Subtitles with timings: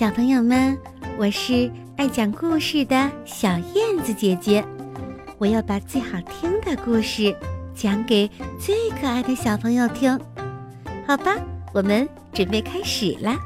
[0.00, 0.80] 小朋友们，
[1.18, 4.64] 我是爱讲故事的小燕子姐姐，
[5.36, 7.36] 我要把最好听的故事
[7.74, 8.26] 讲给
[8.58, 10.18] 最可爱的小朋友听，
[11.06, 11.36] 好吧？
[11.74, 13.38] 我们准备开始啦！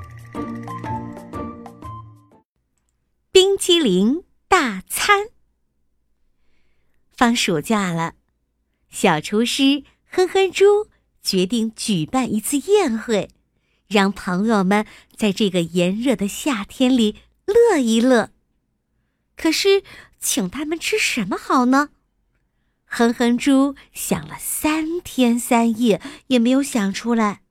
[3.33, 5.27] 冰激凌大餐，
[7.17, 8.15] 放暑假了，
[8.91, 10.87] 小厨师哼哼猪
[11.21, 13.29] 决定举办一次宴会。
[13.95, 14.85] 让朋友们
[15.17, 18.31] 在这个炎热的夏天里乐一乐。
[19.37, 19.85] 可是，
[20.19, 21.91] 请他们吃什么好呢？
[22.87, 27.43] 哼哼猪想了三天三夜，也没有想出来。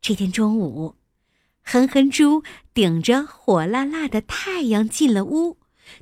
[0.00, 0.96] 这天中午，
[1.62, 2.42] 哼哼猪
[2.74, 5.58] 顶着火辣辣的太阳进了屋，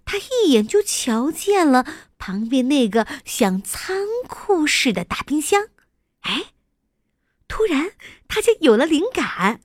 [0.06, 1.86] 他一眼就瞧见了
[2.16, 5.68] 旁边那个像仓库似的大冰箱。
[6.20, 6.53] 哎！
[7.56, 7.92] 突然，
[8.26, 9.60] 他就有了灵感，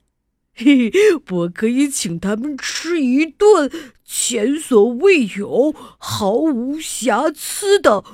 [0.54, 0.92] 嘿嘿，
[1.28, 3.68] 我可以请他们吃一顿
[4.04, 8.04] 前所未有、毫无瑕疵的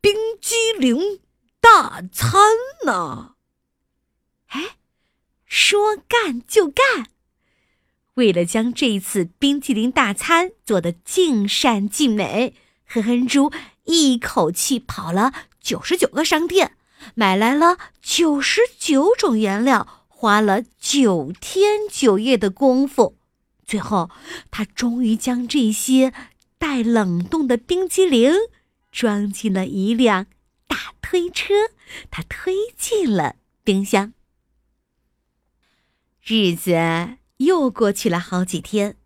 [0.00, 1.20] 冰激凌
[1.60, 2.40] 大餐
[2.84, 3.36] 呢！
[4.48, 4.78] 哎，
[5.46, 7.06] 说干就干，
[8.14, 13.52] 为了将这一次冰激凌大餐做得尽善尽美，哼哼猪
[13.84, 16.76] 一口气跑了九十九个商店。
[17.14, 23.16] 买来了九十九种原料，花了九天九夜的功夫，
[23.64, 24.10] 最后
[24.50, 26.12] 他终于将这些
[26.58, 28.32] 待冷冻的冰激凌
[28.92, 30.26] 装进了一辆
[30.66, 31.54] 大推车，
[32.10, 34.12] 他推进了冰箱。
[36.22, 36.76] 日子
[37.38, 38.96] 又过去了好几天，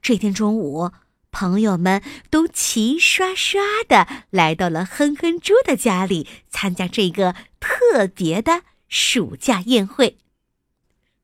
[0.00, 0.90] 这天中午。
[1.30, 10.18] 朋友们都齐刷刷的来到了哼哼猪的家里，参加这个特别的暑假宴会。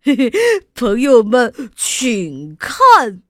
[0.02, 0.32] 嘿嘿，
[0.74, 3.22] 朋友们，请看！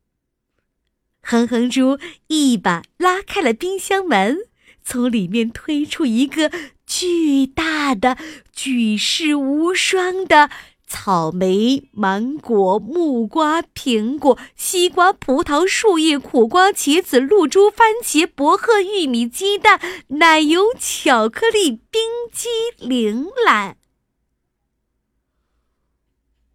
[1.22, 4.36] 哼哼猪一把拉开了冰箱门，
[4.85, 6.51] 从里面推出一个
[6.85, 8.18] 巨大的、
[8.52, 10.51] 举世无双的。
[10.94, 22.00] 草莓、芒果、木瓜、苹果、西瓜、葡萄、树叶、苦瓜、茄子、露珠、番茄、薄荷、玉米、鸡蛋、奶油、巧克力、冰
[22.32, 23.77] 激凌来！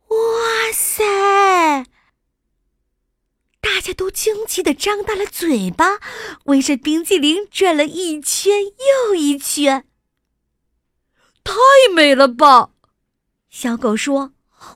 [0.07, 1.83] 哇塞！
[3.59, 6.00] 大家都惊奇的张大了嘴巴，
[6.45, 9.85] 围着冰激凌转了一圈又一圈。
[11.44, 11.53] 太
[11.94, 12.71] 美了吧！
[13.50, 14.34] 小狗说：“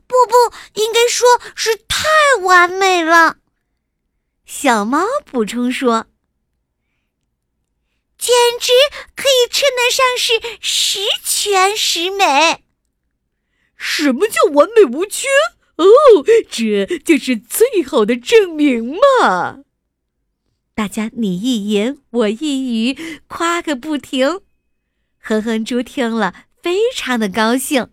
[0.08, 3.38] 不不，应该说是太完美了。”
[4.46, 6.08] 小猫补充说
[8.18, 8.72] ：“简直
[9.16, 12.64] 可以称得上是十全十美。”
[13.76, 15.28] 什么叫完美无缺？
[15.76, 15.86] 哦，
[16.50, 19.64] 这就是最好的证明嘛！
[20.76, 24.42] 大家你一言我一语，夸个不停。
[25.20, 27.90] 哼哼猪听了，非常的高兴。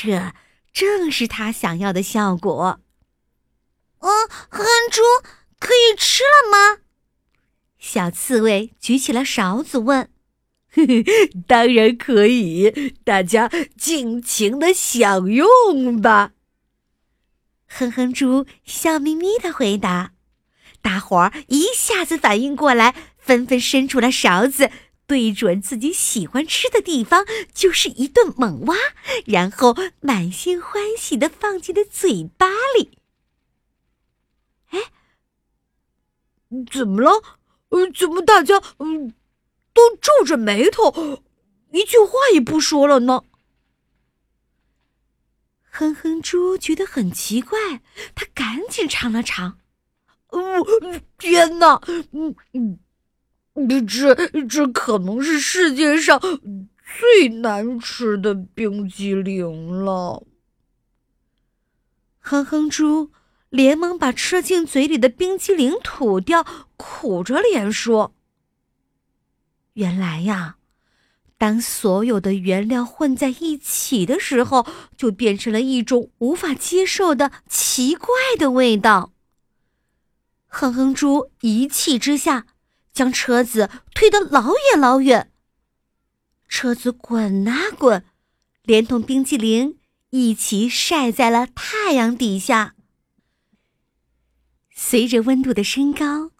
[0.00, 0.32] 这
[0.72, 2.78] 正是他想要的效果。
[3.98, 4.08] 嗯，
[4.48, 5.02] 哼猪
[5.58, 6.82] 可以吃了吗？
[7.80, 10.08] 小刺猬举起了勺子问。
[11.48, 16.30] 当然可以，大家尽情的享用吧。
[17.66, 20.12] 哼哼猪笑眯眯的回答。
[20.80, 24.70] 大伙儿一下子反应过来，纷纷伸出了勺子。
[25.08, 27.24] 对准自己喜欢吃的地方，
[27.54, 28.76] 就是一顿猛挖，
[29.24, 32.46] 然后满心欢喜的放进了嘴巴
[32.76, 32.98] 里。
[34.68, 34.92] 哎，
[36.70, 37.22] 怎么了？
[37.70, 39.14] 呃，怎么大家嗯
[39.72, 41.22] 都皱着眉头，
[41.72, 43.24] 一句话也不说了呢？
[45.70, 47.80] 哼哼猪觉得很奇怪，
[48.14, 49.58] 他赶紧尝了尝。
[50.28, 50.38] 哦，
[51.16, 51.80] 天哪！
[52.12, 52.78] 嗯嗯。
[53.66, 54.14] 这
[54.46, 60.26] 这可能是世界上最难吃的冰激凌了。
[62.20, 63.10] 哼哼猪
[63.48, 66.44] 连忙把吃进嘴里的冰激凌吐掉，
[66.76, 68.14] 苦着脸说
[69.74, 70.56] ：“原来呀，
[71.38, 74.66] 当所有的原料混在一起的时候，
[74.96, 79.12] 就变成了一种无法接受的奇怪的味道。”
[80.46, 82.46] 哼哼猪一气之下。
[82.98, 85.30] 将车子推得老远老远。
[86.48, 88.04] 车子滚啊滚，
[88.64, 89.78] 连同冰激凌
[90.10, 92.74] 一起晒在了太阳底下。
[94.74, 96.32] 随着温度的升高，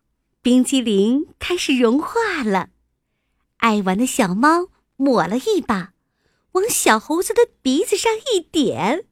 [0.42, 2.70] 冰激凌开始融化了。
[3.58, 5.92] 爱玩的小猫抹了一把，
[6.52, 9.06] 往小猴子的鼻子上一点，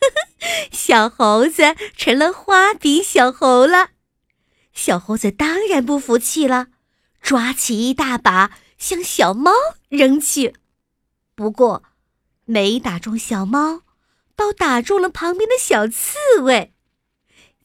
[0.00, 0.08] 呵
[0.40, 3.90] 呵小猴子成了花鼻小猴了。
[4.72, 6.68] 小猴子当然不服气了，
[7.26, 9.50] 抓起一大把向小猫
[9.88, 10.54] 扔去。
[11.34, 11.82] 不过，
[12.44, 13.82] 没打中小猫，
[14.36, 16.72] 倒打中了旁边的小刺猬。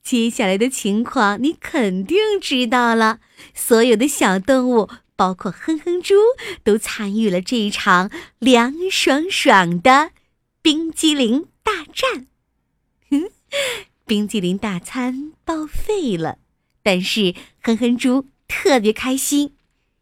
[0.02, 3.20] 接下来的情况你肯定知道了。
[3.54, 6.16] 所有的小动物，包括哼哼猪，
[6.64, 8.10] 都参与了这一场
[8.40, 10.10] 凉爽爽的
[10.64, 12.26] 冰激凌大战。
[13.12, 13.30] 哼，
[14.08, 16.40] 冰激凌大餐报废了，
[16.82, 19.56] 但是哼哼猪特别开心，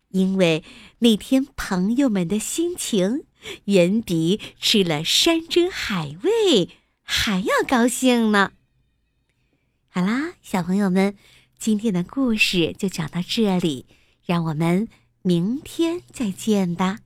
[0.08, 0.64] 因为
[0.98, 3.26] 那天朋友们的心情
[3.66, 6.70] 远比吃了山珍海味
[7.04, 8.54] 还要高兴呢。
[9.90, 11.16] 好啦，小朋友们，
[11.60, 13.86] 今天的故事就讲到这里，
[14.26, 14.88] 让我们
[15.22, 16.98] 明天再见吧。